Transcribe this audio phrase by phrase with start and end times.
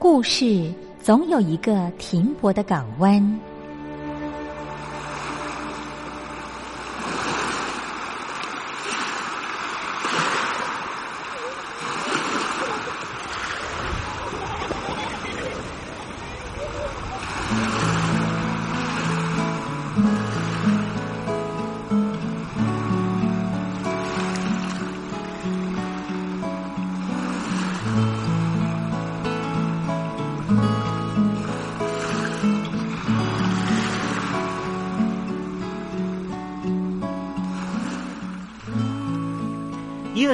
[0.00, 3.40] 故事总有一个停泊的港湾。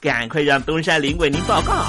[0.00, 1.84] 赶快让东山林为您报告。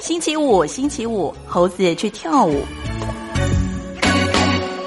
[0.00, 2.64] 星期五，星期五，猴子去跳舞。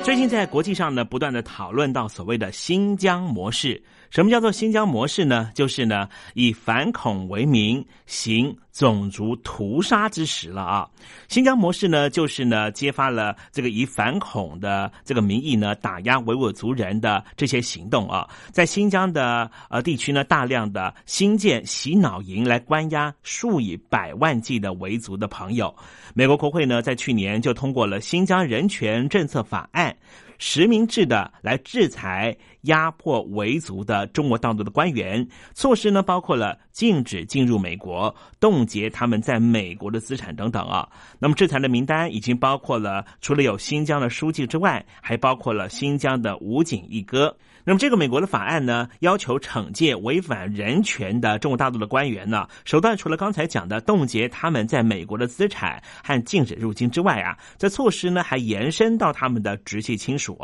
[0.04, 3.82] 最近在国际上呢，不断的讨论到所谓的新疆模式。
[4.10, 5.52] 什么叫做新疆模式呢？
[5.54, 10.90] 就是呢，以反恐为名行种族屠杀之实了啊！
[11.28, 25.74] 新疆模式呢，就是呢，揭发了这个以反恐的这个名义呢，打压维吾尔族人的这些行动啊，在新疆的呃地区呢，大量的新建洗脑营来关押数以百万计的维族的朋友。
[26.16, 29.96] 美国国会呢，在去年就通过了新疆人权政策法案。
[30.40, 40.90] 实名制的来制裁压迫维族的中国大陆的官员，措施呢包括了禁止进入美国、冻结他们在美国的资产等等啊。
[41.20, 47.38] 那么制裁的名单已经包括了除了有新疆的书记之外，还包括了新疆的武警一哥。
[47.70, 60.36] 那么这个美国的法案呢，要求惩戒违反人权的中国大陆的官员呢，手段除了刚才讲的冻结他们在美国的资产和禁止入境之外啊，这措施呢还延伸到他们的直系亲属。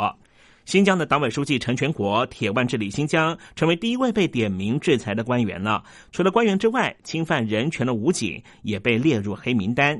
[0.66, 5.84] 新疆的党委书记陈全国铁腕治理新疆，成为第一位被点名制裁的官员了。
[6.12, 10.00] 除了官员之外，侵犯人权的武警也被列入黑名单。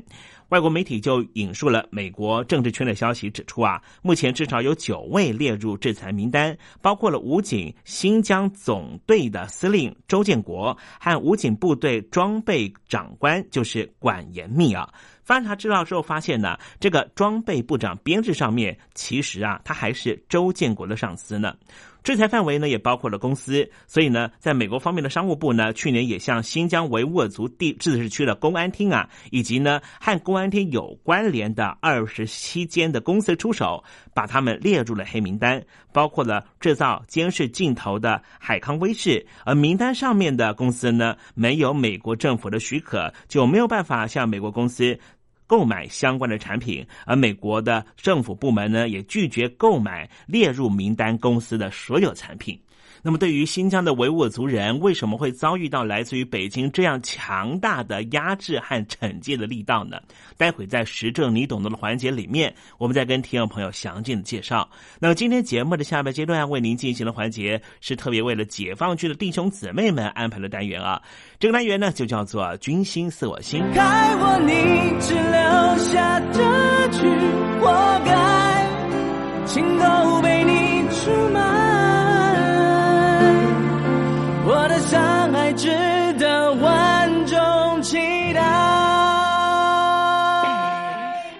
[0.50, 14.88] 外国媒体就引述了美国政治圈的消息，指出啊，目前至少有九位列入制裁名单，包括了武警新疆总队的司令周建国和武警部队装备长官，就是管严密啊。
[15.24, 21.56] 翻查资料之后发现呢，这个装备部长编制上面，其实啊，他还是周建国的上司呢。
[22.06, 33.82] 制裁范围呢也包括了公司，所以呢，在美国方面的商务部呢，去年也向新疆维吾尔族地自治区的公安厅啊，以及呢和公安厅有关联的二十七间的公司出手，
[34.14, 35.60] 把他们列入了黑名单，
[35.92, 44.96] 包括了制造监视镜头的海康威视，而名单上面的公司呢，没有美国政府的许可，就没有办法向美国公司。
[45.46, 52.58] 购买相关的产品，而美国的政府部门呢，也拒绝购买列入名单公司的所有产品。
[53.06, 60.00] 那么，对于新疆的维吾尔族人，为什么会遭遇到来自于北京这样强大的压制和惩戒的力道呢？
[60.36, 64.68] 待会在实证你懂得的环节里面，我们再跟听众朋友详尽的介绍。
[64.98, 71.00] 那么，今天节目的下半阶段为您进行的环节，是特别为了解放军的弟兄姊妹们安排的单元啊。
[71.38, 73.62] 这个单元呢，就叫做“军心似我心”。
[73.72, 74.52] 该我你
[75.00, 77.06] 只留下这句
[77.60, 77.70] 活
[78.04, 81.45] 该，情都被你出卖。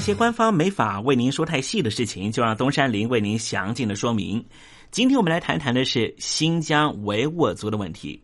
[0.00, 4.42] 一些官方没法为您说太细的事情，就让东山林为您详尽的说明。
[4.90, 8.18] 今天我们来谈谈的是新疆维吾尔族的问题。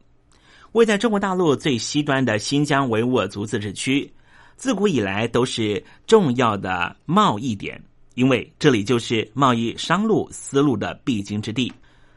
[0.72, 4.10] 位在中国大陆最西端的新疆维吾尔族自治区，
[4.56, 7.78] 自古以来都是重要的贸易点，
[8.14, 11.70] 因为这里就是贸易商路丝路的必经之地。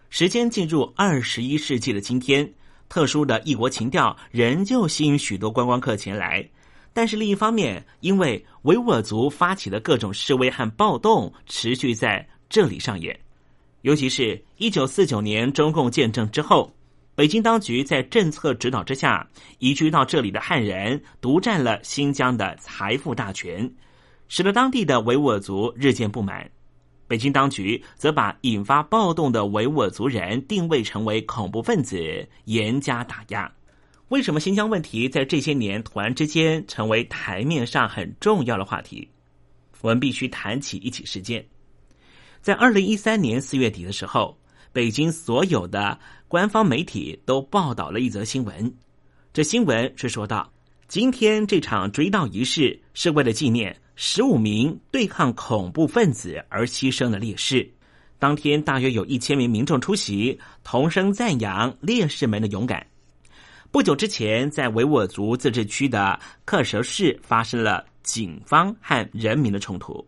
[0.09, 2.49] 时间进入二十一世纪的今天，
[2.87, 6.49] 特殊的异国情调仍旧吸引许多观光客前来。
[6.93, 13.17] 但是另一方面，因为维吾尔族发起的各种示威和暴动持续在这里上演，
[13.81, 16.73] 尤其是一九四九年中共建政之后，
[17.15, 19.27] 北京当局在政策指导之下，
[19.59, 23.71] 移居到这里的汉人独占了新疆的财富大权，
[24.27, 26.49] 使得当地的维吾尔族日渐不满。
[27.07, 33.51] 北京当局则把引发暴动的维吾尔族人定位成为恐怖分子，严加打压。
[34.09, 39.07] 为什么新疆问题在这些年突然之间成为台面上很重要的话题？
[39.81, 41.45] 我们必须谈起一起事件。
[42.41, 44.35] 在二零一三年四月底的时候，
[44.73, 45.97] 北京所有的
[46.27, 48.73] 官方媒体都报道了一则新闻。
[49.31, 50.51] 这新闻是说到，
[50.87, 57.71] 今天这场追悼仪式是为了纪念十五名对抗恐怖分子而牺牲的烈士。
[58.17, 62.83] 当天大约有一千名民众出席，同声赞扬烈士们的勇敢。
[63.71, 70.03] 不久之前，在维吾尔族自治区的克什市发生了警方和人民的冲突。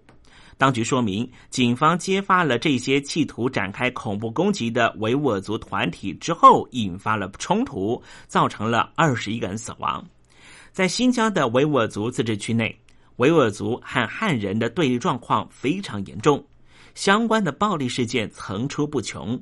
[0.58, 10.03] 当局说明，警方揭发了这些企图展开恐怖攻击的维吾尔族团体之后，引发了冲突，造成了二十一个人死亡。
[10.72, 12.75] 在新疆的维吾尔族自治区内，
[13.18, 16.44] 维吾尔族和汉人的对立状况非常严重，
[16.96, 19.39] 相关的暴力事件层出不穷。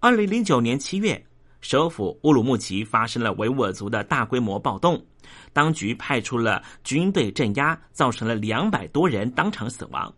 [0.00, 1.24] 二零零九年七月。
[1.60, 5.04] 首府乌鲁木齐发生了维吾尔族的大规模暴动，
[5.52, 10.12] 当局派出了军队镇压，造成了两百多人当场死亡。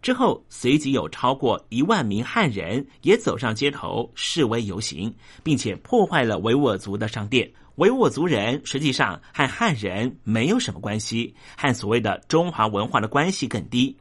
[0.00, 5.12] 之后，随即有超过一万名汉人也走上街头示威游行，
[5.42, 7.50] 并且破坏了维吾尔族的商店。
[7.76, 13.96] 维吾尔族人实际上和汉人没有什么关系，和所谓的中华文化的关系更低，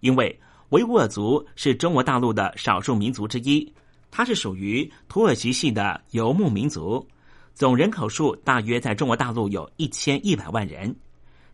[0.00, 3.70] 因为维吾尔族是中国大陆的少数民族之一。
[4.14, 7.04] 它是属于土耳其系的游牧民族，
[7.54, 10.94] 总人口数大约在中国大陆有一千一百万人，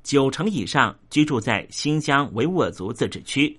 [0.02, 3.58] 九成以上居住在新疆维吾尔族自治区。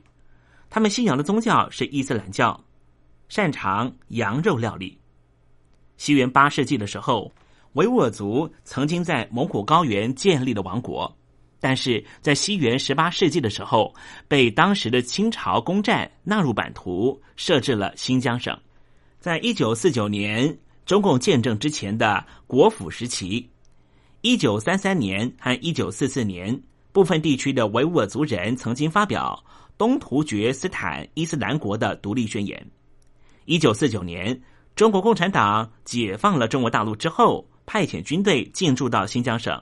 [0.69, 2.61] 他们信仰的宗教是伊斯兰教，
[3.29, 4.99] 擅长羊肉料理。
[5.95, 7.31] 西元八世纪的时候，
[7.73, 11.17] 维吾尔族曾经在蒙古高原建立了王国，
[11.61, 13.95] 但是在西元十八世纪的时候，
[14.27, 18.59] 被当时的清朝攻占，纳入版图，设置了新疆省。
[19.19, 23.45] 在一九四九年中共建政之前的国府时期，
[24.21, 26.57] 一九三三年和一九四四年，
[26.93, 29.43] 部分地区的维吾尔族人曾经发表
[29.77, 32.65] 东突厥斯坦伊斯兰国的独立宣言。
[33.43, 34.41] 一九四九年，
[34.73, 39.61] 中国共产党解放了中国大陆之后，派遣军队进驻到新疆省。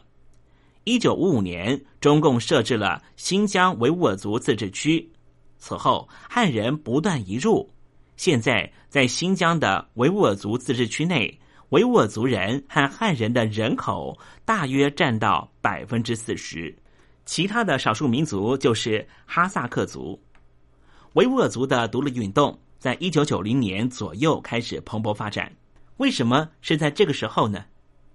[0.84, 5.12] 一九五五年，中共设置了新疆维吾尔族自治区，
[5.58, 7.68] 此后汉人不断移入。
[8.18, 16.76] 现在，在新疆的维吾尔族自治区内，维吾尔族人和汉人的人口大约占到百分之四十。
[17.26, 20.20] 其他的少数民族就是哈萨克族。
[21.14, 25.52] 维吾尔族的独立运动在一九九零年左右开始蓬勃发展。
[25.98, 27.66] 为什么是在这个时候呢？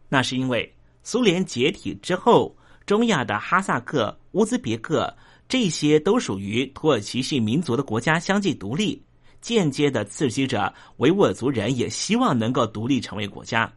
[0.09, 2.57] 那是因为苏联解体之后，
[2.87, 5.15] 中亚的哈萨克、乌兹别克
[5.49, 9.01] 这些都属于土耳其系民族的国家相继独立，
[9.43, 13.71] 间接的刺激着维吾尔族人也希望能够独立成为国家。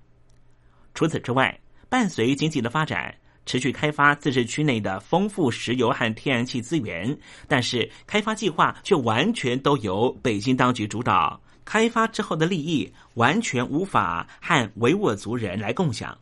[0.94, 3.14] 除此之外，伴随经济的发展，
[3.46, 7.18] 持续开发自治区内的丰富石油和天然气资源，
[7.48, 11.42] 但是开发计划却完全都由北京当局主导。
[11.66, 16.16] 开发之后的利益完全无法和维吾尔族人来共享，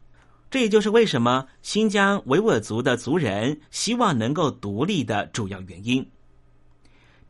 [0.50, 6.06] 这也就是为什么新疆维吾尔族的族人希望能够独立的主要原因。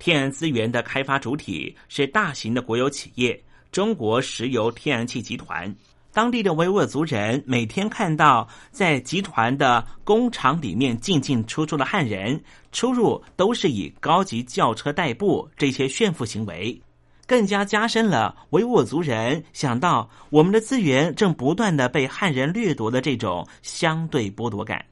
[0.03, 3.41] 天然资源的开发主体是大型的国有企业
[3.71, 5.73] 中国石油天然气集团。
[6.11, 12.43] 当地的维吾尔族人每天看到在集团的工厂里面进进出出的汉人，
[12.73, 16.77] 出入都是以高级轿车代步，这些炫富行为。
[17.25, 24.85] 更加加深了维吾尔族人想到我们的资源正不断的被汉人掠夺的这种相对剥夺感，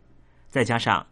[0.47, 1.05] 再加上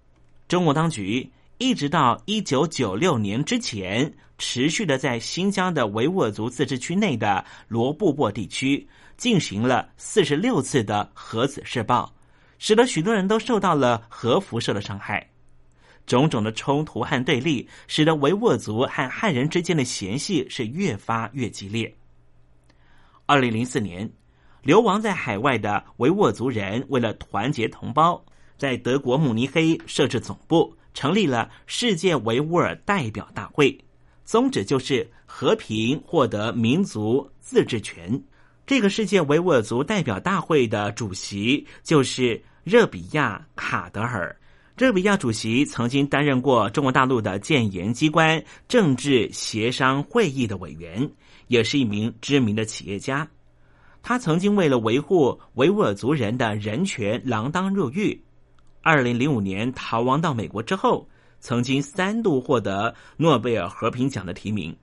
[0.48, 1.30] 中国当局
[1.60, 8.88] 一直到一九九六年之前，持续的在新疆的维吾尔族自治区内的罗布泊地区
[9.18, 12.10] 进行了四十六次的核子试爆，
[12.60, 15.30] 使得许多人都受到了核辐射的伤害。
[16.06, 21.94] 种种的冲突和对立，使得维吾尔族和汉人之间的嫌隙是越发越激烈。
[23.26, 24.10] 二零零四年，
[24.64, 28.24] 流亡在海外的维吾尔族人为了团结同胞，
[28.58, 33.80] 在德国慕尼黑设置总部，成立了世界维吾尔代表大会，
[34.26, 38.22] 宗旨就是和平获得民族自治权。
[38.68, 44.36] 这个世界维吾尔族代表大会的主席就是热比亚·卡德尔。
[44.76, 51.10] 热比亚主席曾经担任过中国大陆的建言机关政治协商会议的委员，
[51.48, 53.26] 也是一名知名的企业家。
[54.04, 58.22] 他曾经为了维护维吾尔族人的人权锒铛入狱。
[58.82, 61.08] 二零零五年逃亡到美国之后，
[61.40, 64.76] 曾经三度获得诺贝尔和平奖的提名。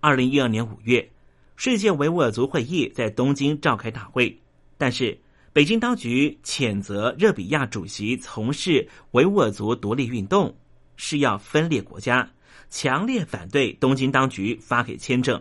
[0.00, 1.10] 二零一二年五月，
[1.56, 4.40] 世界维吾尔族会议在东京召开大会，
[4.78, 5.18] 但是。
[5.54, 10.52] 北京当局谴责热比亚主席从事维吾尔族独立运动，
[10.96, 12.28] 是要分裂国家，
[12.70, 15.40] 强烈反对东京当局发给签证。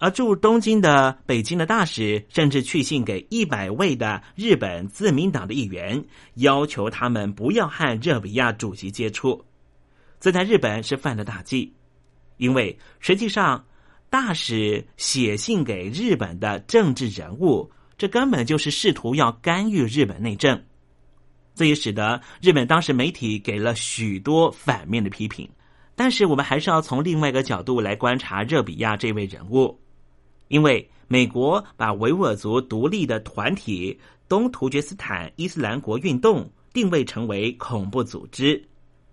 [0.00, 6.02] 而驻东京的北京的大使甚至去信给一百位的日本自民党的议员，
[6.34, 9.44] 要求他们不要和热比亚主席接触。
[10.18, 11.72] 这在日本是犯了大忌，
[12.38, 13.64] 因为实际上
[14.08, 17.70] 大使写信给日本的政治人物。
[17.98, 20.62] 这根本就是试图要干预日本内政，
[21.54, 25.46] 这也使得日本当时媒体给了许多反面的批评。
[25.94, 29.78] 但是我们还是要从另外一个角度来观察热比亚这位人物，
[30.50, 33.96] 因为美国把维吾尔族独立的团体
[34.28, 38.60] 东突厥斯坦伊斯兰国运动定位成为恐怖组织，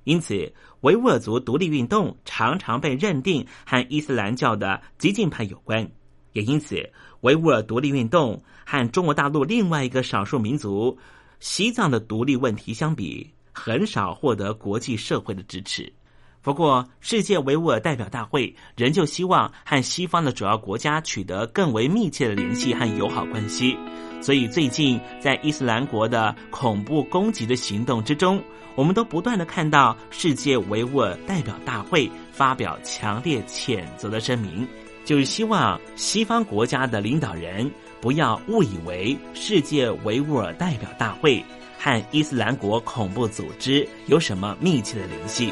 [0.03, 5.87] 因此维吾尔族独立运动常常被认定和伊斯兰教的激进派有关，
[6.33, 6.75] 也因此。
[7.21, 10.97] 维吾尔独立运动和中国大陆另外一个少数民族
[11.39, 15.93] 西藏的独立问题相比，很少获得国际社会的支持。
[16.41, 23.77] 不过，世界维吾尔代表大会仍旧希望和西方的主要国家取得更为密切的联系和友好关系。
[24.21, 28.41] 所以，最近在伊斯兰国的恐怖攻击的行动之中，
[28.75, 34.65] 我们都不断的看到世界维吾尔代表大会发表强烈谴责的声明。
[35.03, 37.69] 就是希望西方国家的领导人
[38.01, 41.43] 不要误以为世界维吾尔代表大会
[41.77, 45.51] 和伊斯兰国恐怖组织有什么密切的联系。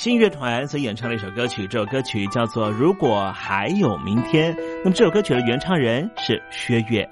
[0.00, 4.50] 新乐团所演唱的一首歌曲，这首歌曲叫做《如果还有明天》。
[4.82, 7.06] 那么这首歌曲的原唱人是薛岳。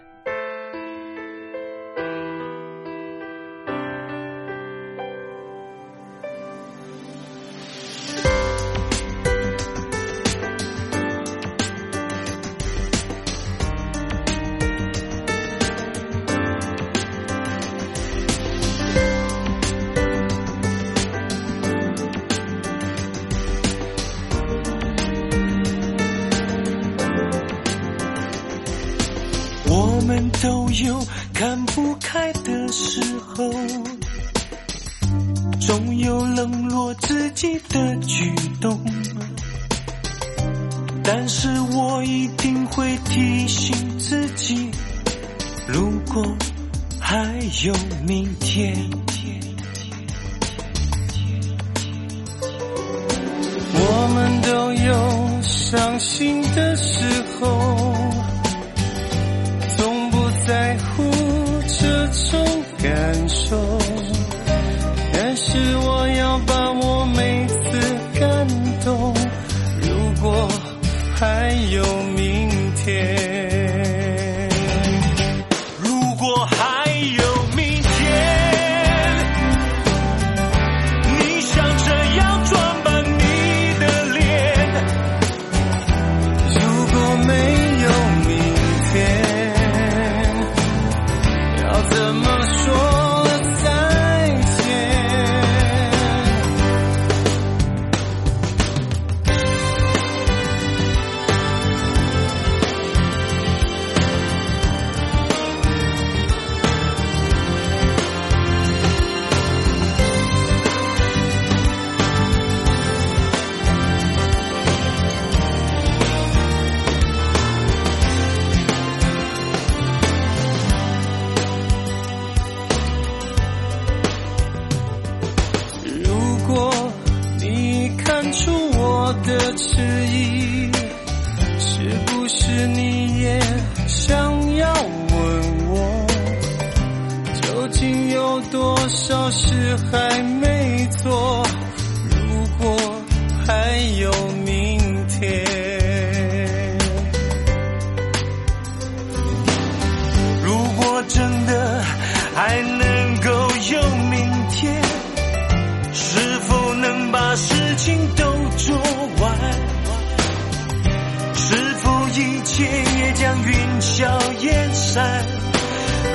[162.58, 165.24] 天也将云消烟散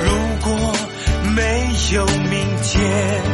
[0.04, 0.10] 如
[0.42, 0.74] 果
[1.34, 1.42] 没
[1.94, 3.33] 有明天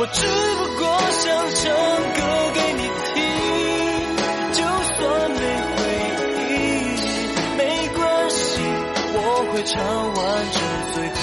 [0.00, 1.68] 我只不过想唱
[2.14, 2.20] 歌
[2.54, 3.20] 给你听，
[4.54, 4.64] 就
[4.96, 4.98] 算
[5.32, 5.36] 没
[5.76, 5.76] 回
[6.48, 6.56] 应，
[7.58, 7.60] 没
[7.94, 8.40] 关系，
[9.12, 9.18] 我
[9.52, 9.76] 会唱
[10.14, 10.18] 完
[10.52, 10.58] 这
[10.94, 11.20] 最后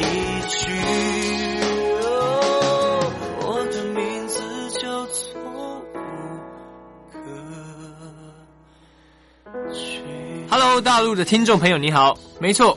[0.00, 0.02] 一
[0.50, 0.60] 句。
[2.04, 2.06] 哦
[3.46, 4.36] 我的名字
[4.78, 5.80] 叫错误
[7.10, 7.16] 歌
[9.72, 10.04] 曲。
[10.50, 12.76] Hello，大陆的听众朋友，你好，没错，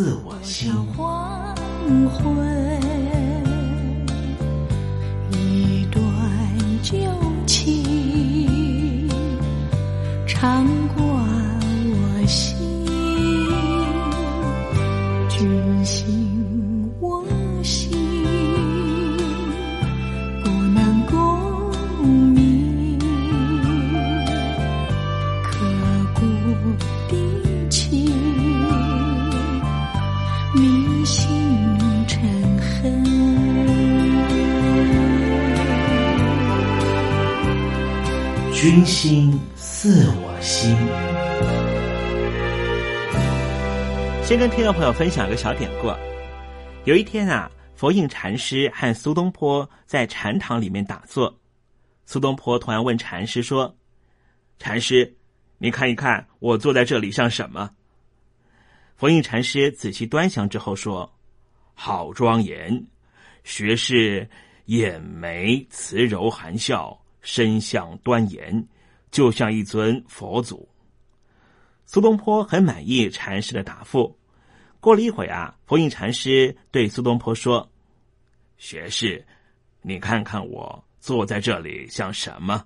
[0.00, 0.72] 自我心。
[0.96, 1.54] 黄
[2.08, 2.99] 昏，
[38.70, 40.76] 君心似我心。
[44.24, 45.88] 先跟听众朋友分享一个小典故。
[46.84, 51.36] 有一天啊，佛印禅师和苏东坡在禅堂里面打坐，
[52.06, 53.74] 苏东坡突然问禅师说
[54.60, 55.16] ：“禅师，
[55.58, 57.72] 你看一看我坐在这里像什么？”
[58.94, 61.12] 佛印禅师仔细端详之后说
[61.74, 62.86] ：“好庄严，
[63.42, 64.30] 学士
[64.66, 68.66] 眼眉慈柔含笑，身相端严，
[69.10, 70.68] 就像一尊佛祖。”
[71.86, 74.16] 苏东坡很满意禅师的答复。
[74.80, 77.70] 过了一会啊，佛印禅师对苏东坡说
[78.56, 79.26] ：“学士，
[79.82, 82.62] 你看看我。”坐在这里像什么？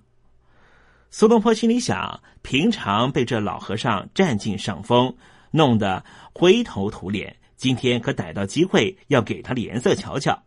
[1.09, 5.17] 苏东坡心里想：平常被这老和尚占尽上风，
[5.53, 10.43] 弄得灰头土脸，今天可逮到机会要给他脸色瞧瞧。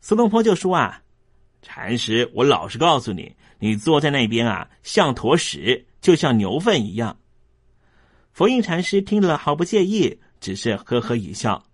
[0.00, 1.00] 苏东坡就说：“啊，
[1.66, 7.18] 禅师，我老实告诉你，你坐在那边啊，像坨屎，就像牛粪一样。”
[8.32, 11.64] 佛印禅师听了毫不介意，只是呵呵一笑。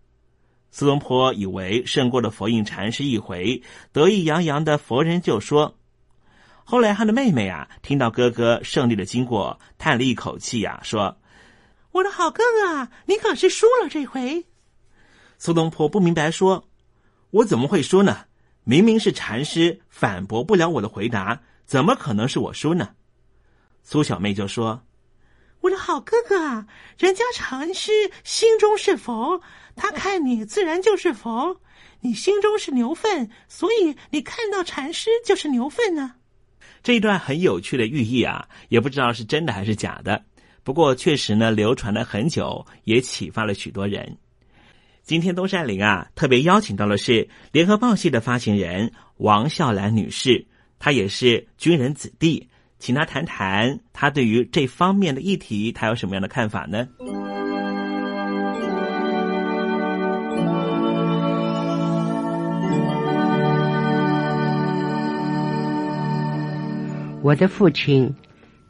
[0.71, 5.77] 苏东坡以为胜过了佛印禅师一回，得意洋洋的佛人就说
[6.65, 11.19] ：“后来他的妹妹啊，听到哥哥胜利的经过，叹了一口气呀，说
[11.93, 14.47] ：‘我的好哥哥啊，你可是输了这回。’
[15.37, 16.65] 苏东坡不明白，说
[17.31, 18.25] ：‘我怎么会输呢？
[18.65, 22.91] 明明是禅师反驳不了我的回答，怎么可能是我输呢？’
[23.83, 24.83] 苏小妹就说。”
[25.63, 26.67] 我的好哥哥啊，
[26.99, 27.93] 人家禅师
[28.25, 29.41] 心中是佛，
[29.77, 31.61] 他看你自然就是佛。
[32.01, 36.17] 你心中是牛粪，所以你看到禅师就是牛粪呢。
[36.83, 40.25] 这一段很有趣的寓意啊，也不知道是真的还是假的。
[40.65, 44.19] 不过确实呢，流传了很久，也启发了许多人。
[45.03, 50.47] 今天东山林啊，特别邀请到的是联合报系的发行人王笑兰女士，
[50.79, 52.49] 她也是军人子弟。
[52.79, 56.89] 请她谈谈她对于这方面的议题，她有什么样的看法呢？
[67.23, 68.15] 我的父亲，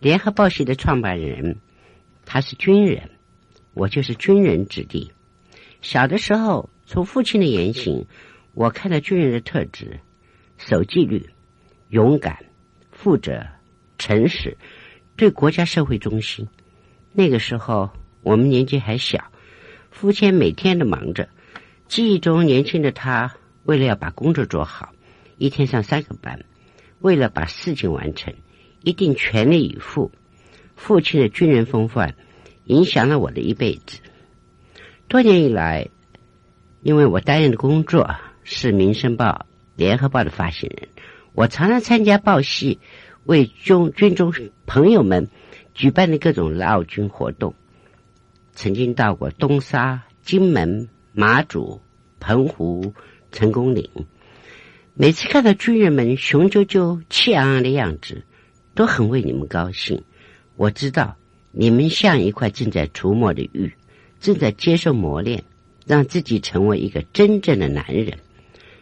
[0.00, 1.58] 联合报系的创办人，
[2.24, 3.10] 他是军人，
[3.74, 5.12] 我就是军人子弟。
[5.82, 8.06] 小的时候，从父亲的言行，
[8.54, 10.00] 我看到军人的特质：
[10.56, 11.28] 守纪律、
[11.88, 12.46] 勇敢、
[12.90, 13.44] 负责。
[13.98, 14.56] 诚实，
[15.16, 16.48] 对国家社会忠心。
[17.12, 17.90] 那个时候
[18.22, 19.30] 我们年纪还小，
[19.90, 21.28] 父亲每天都忙着。
[21.86, 24.92] 记忆中年轻的他，为了要把工作做好，
[25.36, 26.44] 一天上三个班，
[26.98, 28.34] 为了把事情完成，
[28.82, 30.10] 一定全力以赴。
[30.74, 32.16] 父亲的军人风范，
[32.64, 34.00] 影响了我的一辈子。
[35.12, 35.90] 多年以来，
[36.80, 39.26] 因为我担任的工作是《民生报》
[39.76, 40.88] 《联合报》的发行人，
[41.34, 42.78] 我常常参加报系。
[43.24, 44.32] 为军军中
[44.64, 45.28] 朋友们
[45.74, 47.54] 举办的各种劳军活动，
[48.54, 51.82] 曾经到过东沙、金门、马祖、
[52.18, 52.94] 澎湖、
[53.30, 53.90] 成功岭。
[54.94, 58.24] 每次看到军人们雄赳赳、气昂昂的样子，
[58.74, 60.04] 都很为你们高兴。
[60.56, 61.16] 我知道
[61.50, 63.74] 你们像一块正在除墨的玉，
[64.22, 65.44] 正在接受磨练，
[65.86, 68.18] 让自己成为一个真正的男人。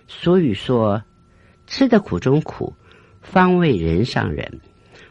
[0.06, 1.02] 所以说，
[1.66, 2.74] 吃的苦中苦。
[3.22, 4.60] 方为人上人，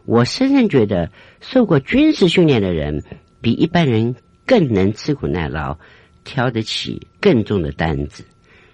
[0.03, 1.11] 我深深觉得，
[1.41, 3.03] 受过军事训练的人
[3.39, 4.15] 比一般人
[4.47, 5.77] 更能吃苦耐劳，
[6.23, 8.25] 挑得起更重的担子。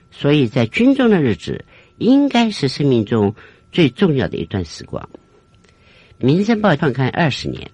[0.09, 1.65] 所以在军中的日子，
[1.97, 3.36] 应该是生命中
[3.73, 5.09] 最重要的一段时光。
[6.25, 7.71] 《民生报》创刊二十年，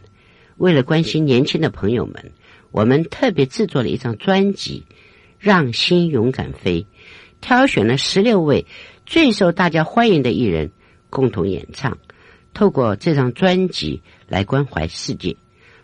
[0.58, 2.32] 为了关心年轻的朋友们，
[2.72, 4.86] 我们特别制作了一张专辑
[5.40, 6.82] 《让心勇敢飞》，
[7.42, 8.66] 挑选了十六位
[9.06, 10.72] 最受大家欢迎的艺人。
[11.10, 11.98] 共同演唱，
[12.54, 15.36] 透过这张专辑来关怀世界。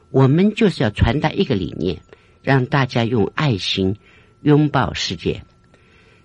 [0.10, 2.02] 我们就是要传达一个理念，
[2.42, 3.98] 让大家用爱心
[4.42, 5.44] 拥抱世界。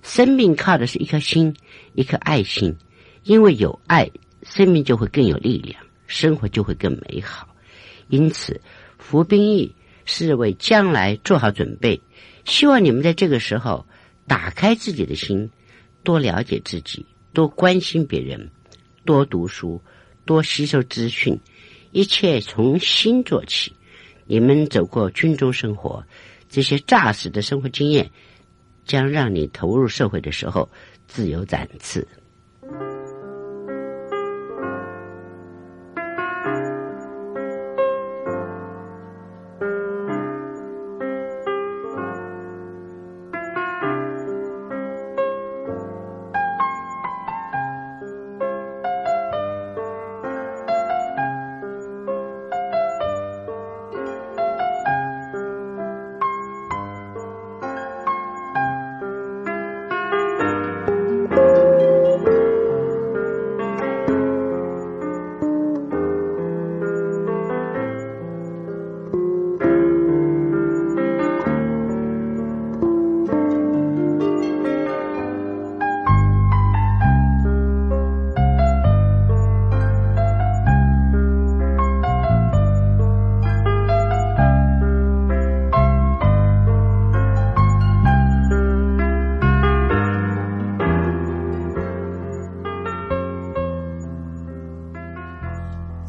[0.02, 1.56] 生命靠的是一颗心，
[1.94, 2.76] 一颗爱心。
[3.24, 4.12] 因为有爱，
[4.44, 7.48] 生命就会更有力量，生活就会更美好。
[8.06, 8.60] 因此，
[8.98, 9.74] 服兵役
[10.05, 12.00] 是为将来做好准备。
[12.44, 13.86] 希望你们在这个时候
[14.26, 15.50] 打开自己的心，
[16.03, 18.50] 多了解自己，多关心别人。
[19.05, 19.82] 多读书，
[20.24, 21.40] 多吸收资讯，
[21.90, 23.72] 一切从心做起。
[24.26, 26.05] 你们走过军中生活，
[26.48, 28.11] 这些扎实的生活经验，
[28.84, 30.70] 将让你投入社会的时候
[31.09, 32.07] 自由展翅。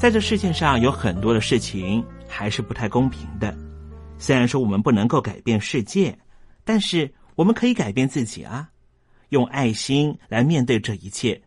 [0.04, 3.58] 在这世界上有很多的事情还是不太公平的。
[4.20, 6.20] 虽然说我们不能够改变世界，
[6.66, 8.70] 但是我们可以改变自己啊！
[9.30, 11.42] 用爱心来面对这一切。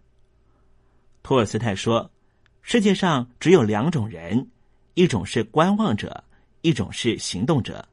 [1.22, 2.10] 托尔斯泰说
[2.62, 4.48] ：“世界上只有两种人，
[4.94, 6.24] 一种是观望者，
[6.62, 7.86] 一种是行动者。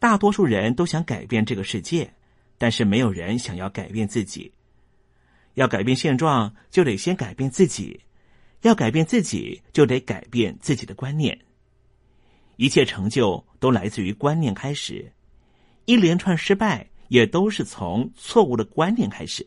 [0.00, 2.12] 大多数人都想改变这个世界，
[2.58, 4.52] 但是没有人想要改变自己。
[5.54, 7.96] 要改变现状，就得先改变自己；
[8.62, 11.38] 要改变自己，就得改变自己的观念。
[12.56, 15.12] 一切成就都来自于观念开始，
[15.84, 19.46] 一连串失败也都是从错误的观念开始。”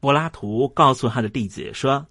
[0.00, 2.06] 柏拉图告诉他的弟子说：“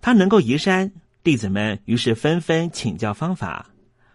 [0.00, 3.70] 他能够移山。”弟子们于是纷纷请教方法。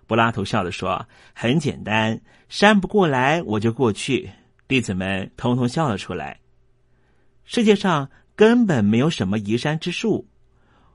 [0.08, 4.30] 柏拉图笑着说：“很简单，山不过来，我就过去。”
[4.68, 6.40] 弟子们通通笑了出来。
[7.44, 10.28] 世界上根本没有什么移山之术，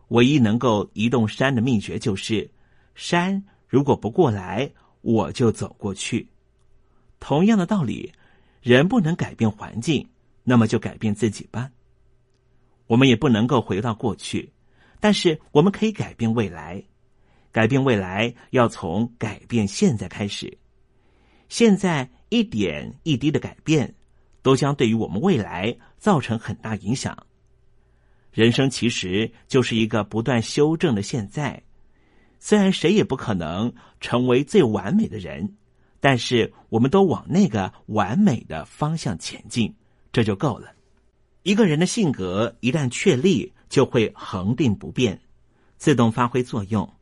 [0.08, 2.50] 唯一能够移动山的秘诀就是：
[2.94, 4.70] 山如果不过来，
[5.02, 6.28] 我就走过去。
[7.18, 8.12] 同样的道理，
[8.62, 10.08] 人不能改变环境，
[10.44, 11.70] 那么就改变自己吧。
[12.86, 14.52] 我们也不能够回到过去，
[15.00, 16.82] 但是我们可以改变未来。
[17.50, 20.58] 改变未来要从改变现在开始。
[21.48, 23.94] 现在一点一滴的改变，
[24.42, 27.26] 都将对于我们未来造成很大影响。
[28.36, 31.62] 人生其实就是一个不断修正的现在。
[32.38, 35.56] 虽然谁也不可能成为最完美的人，
[36.00, 39.74] 但是我们都往那个完美的方向前进，
[40.12, 40.70] 这就够了。
[41.44, 45.18] 一个人的性格一旦确立，就会恒定不变，
[45.78, 46.92] 自动发挥作用。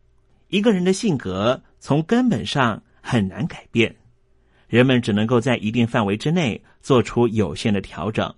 [0.47, 3.97] 一个人的性格从根本上很难改变，
[4.69, 8.33] 人们只能够在一定范围之内做出有限的调整。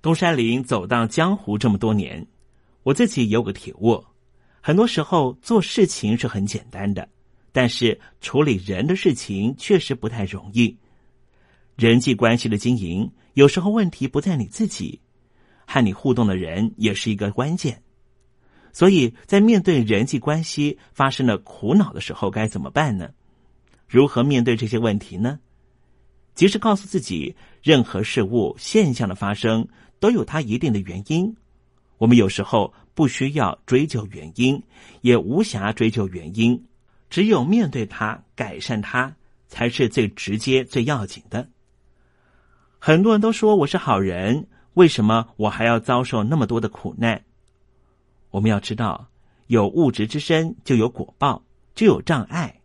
[0.00, 2.26] 东山林走荡江湖这么多年，
[2.88, 4.02] 我自己有个体悟：
[4.62, 7.06] 很多时候做事情是很简单的，
[7.52, 10.74] 但是处理人的事情确实不太容易。
[11.76, 15.00] 人际关系的经营，有时候问题不在你自己。
[15.66, 17.82] 和你互动的人也是一个关键，
[18.72, 23.10] 所以在面对人际关系发生了苦恼的时候，该怎么办呢？
[23.86, 25.40] 如何面对这些问题呢？
[26.34, 29.68] 及时告诉自己，任何事物现象的发生
[30.00, 31.36] 都有它一定的原因。
[31.98, 34.62] 我们有时候不需要追究原因，
[35.02, 36.64] 也无暇追究原因，
[37.10, 39.14] 只有面对它、改善它，
[39.46, 41.48] 才是最直接、最要紧的。
[42.78, 44.48] 很多人都说我是好人。
[44.74, 47.20] 为什么我还要遭受那么多的苦难？
[48.30, 49.08] 我们要知道，
[49.48, 51.42] 有物质之身就有果报，
[51.74, 52.60] 就有障碍。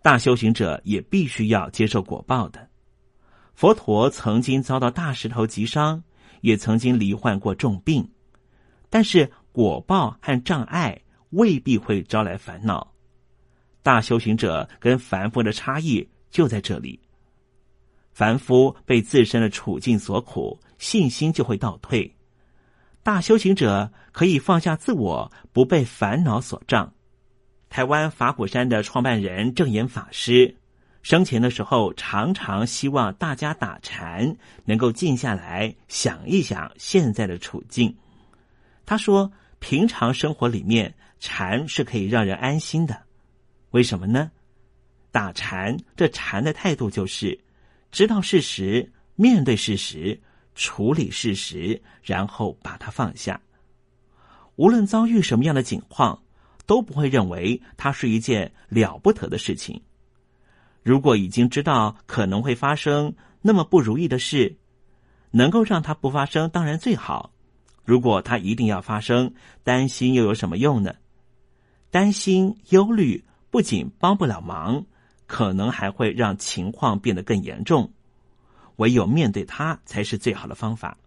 [0.00, 2.66] 大修行者也必须要接受果报的。
[3.54, 6.02] 佛陀曾经遭到大石头击伤，
[6.40, 8.08] 也曾经罹患过重病，
[8.92, 12.92] 但是果报和障碍未必会招来烦恼。
[13.82, 17.00] 大修行者跟凡夫的差异就在这里。
[18.12, 22.12] 凡夫被自身的处境所苦，信心就会倒退；
[23.02, 26.92] 大修行者可以放下自我，不被烦恼所障。
[27.70, 30.54] 台湾法鼓山的创办人正言法师
[31.00, 34.36] 生前的时候，常常希望大家打禅，
[34.66, 37.96] 能够静下来想一想现在的处境。
[38.84, 43.02] 他说：“平常生活里面，禅是可以让人安心的。
[43.70, 44.30] 为什么呢？
[45.10, 47.38] 打禅，这禅的态度就是。”
[47.92, 50.18] 知道事实，面对事实，
[50.54, 53.38] 处理事实，然后把它放下。
[54.56, 56.22] 无论遭遇什么样的境况，
[56.64, 59.82] 都不会认为它是一件了不得的事情。
[60.82, 64.56] 如果已经知道可能会发生那么不如意的事，
[65.30, 67.31] 能够让它不发生，当然最好。
[67.84, 70.94] 如果它一定要发生，担心又有什么用呢？
[71.90, 74.86] 担心、忧虑不仅帮不了忙。
[75.28, 77.90] 可能还会让情况变得更严重，
[78.76, 80.98] 唯有面对它才是最好的方法。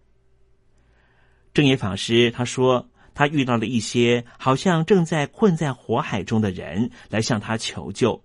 [1.54, 8.20] 正言法师他说，他遇到了一些好像正在困在火海中的人来向他求救，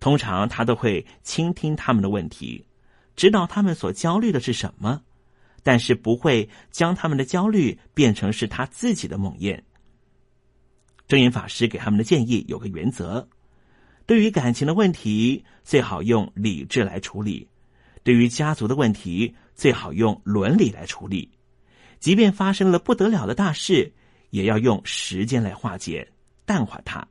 [0.00, 2.66] 通常他都会倾听他们的问题，
[3.14, 5.02] 知道他们所焦虑的是什么，
[5.62, 9.60] 但是不会将他们的焦虑变成是他自己的梦魇。
[11.06, 13.28] 正言法师给他们的建议有个原则。
[14.06, 17.46] 对于感情的问题，最好用理智来处理；
[18.02, 21.30] 对于家族的问题，最好用伦理来处理。
[22.00, 23.92] 即便发生了不得了的大事，
[24.30, 26.10] 也要用时间来化解、
[26.44, 27.06] 淡化它。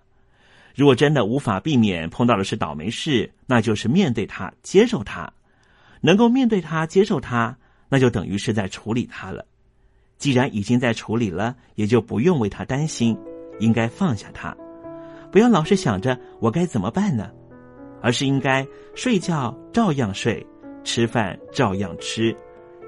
[0.75, 5.31] 如果真的无法避免碰到的是倒霉事，那就是面对它、接受它。
[6.01, 7.57] 能够面对它、接受它，
[7.91, 9.45] 那就等于是在处理他了。
[10.17, 13.17] 既然已经在处理了，也就不用为他担心，
[13.59, 14.55] 应该放下他，
[15.29, 17.29] 不要老是想着我该怎么办呢，
[18.01, 18.65] 而是应该
[18.95, 20.45] 睡觉照样睡，
[20.85, 22.33] 吃饭照样吃，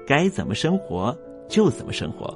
[0.06, 1.14] 该怎么生活
[1.48, 2.34] 就怎么生活。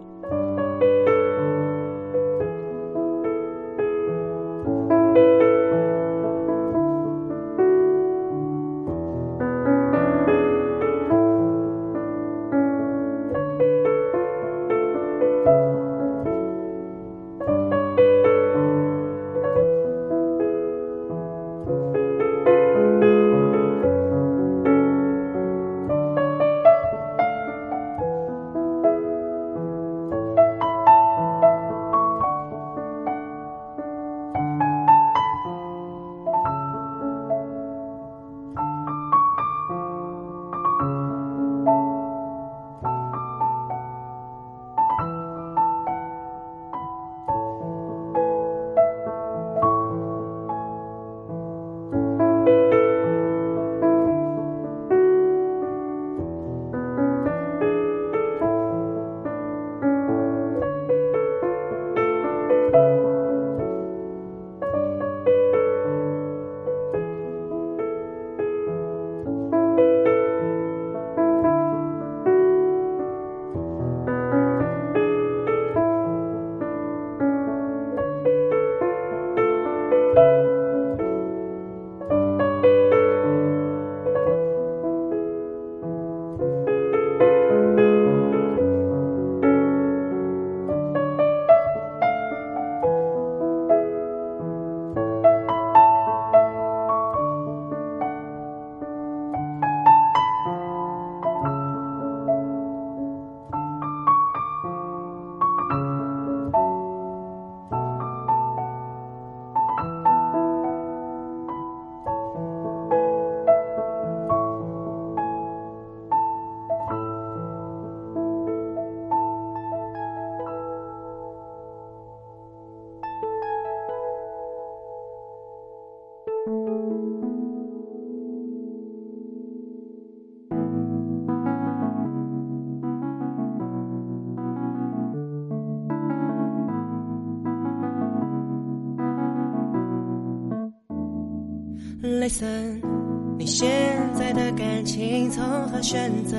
[145.88, 146.36] 选择？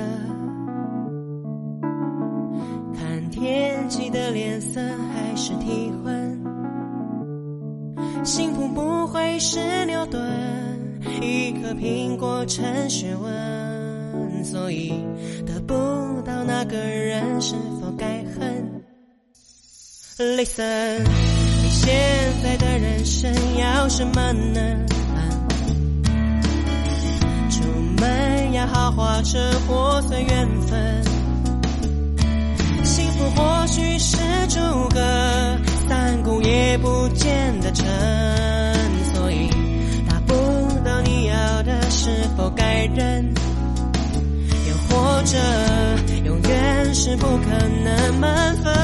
[2.96, 6.40] 看天气的脸色还是体温？
[8.24, 10.22] 幸福不会是牛顿，
[11.20, 14.94] 一颗苹果成学问，所以
[15.44, 15.74] 得不
[16.24, 18.84] 到那个人是否该恨
[20.16, 21.92] ？Listen，你现
[22.44, 24.86] 在的人生要什么呢？
[27.50, 27.64] 出
[28.00, 31.04] 门要好好生活随缘分，
[32.84, 34.16] 幸福或许是
[34.48, 35.00] 诸葛，
[35.88, 37.86] 三顾也不见得成。
[39.14, 39.48] 所以
[40.08, 40.34] 达不
[40.84, 43.32] 到你要的，是否该忍？
[44.68, 45.38] 又或者
[46.24, 47.50] 永远是不可
[47.84, 48.74] 能满分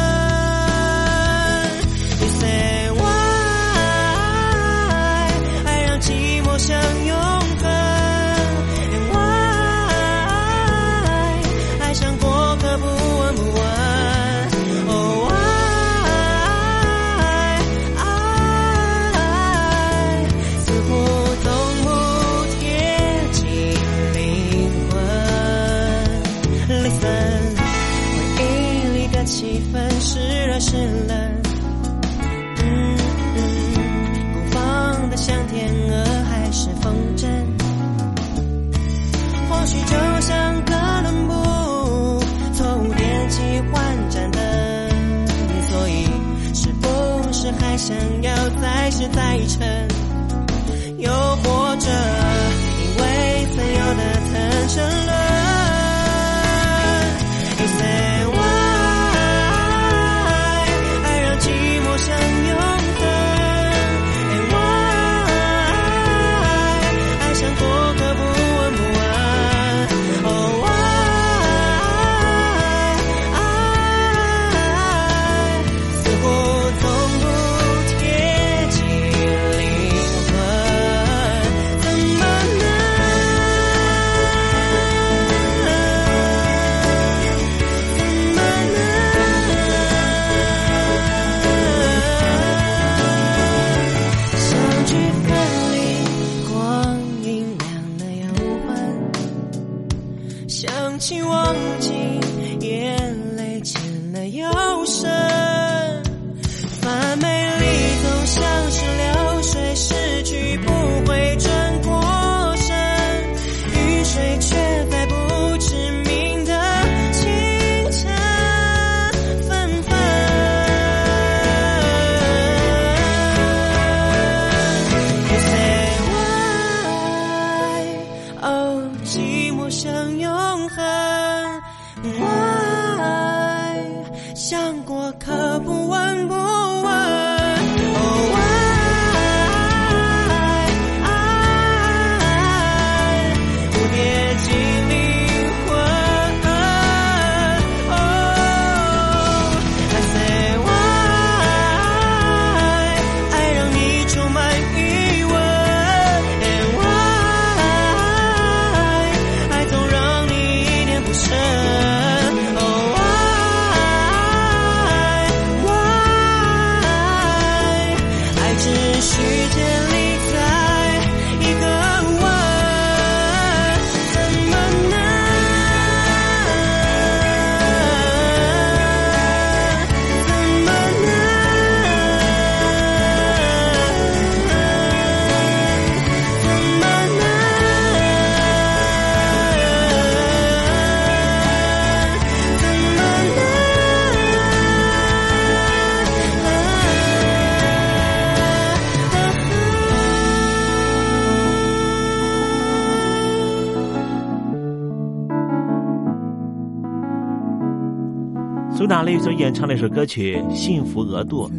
[209.77, 211.51] 这首歌曲《幸福额度》。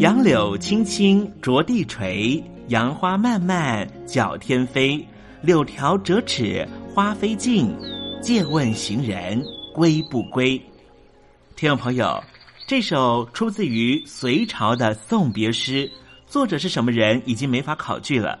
[0.00, 5.06] 杨柳青青着地垂，杨花漫漫搅天飞。
[5.42, 7.72] 柳条折尺花飞尽，
[8.20, 9.40] 借问行人
[9.72, 10.60] 归不归？
[11.54, 12.20] 听众朋友，
[12.66, 15.88] 这首出自于隋朝的送别诗，
[16.26, 18.40] 作者是什么人已经没法考据了。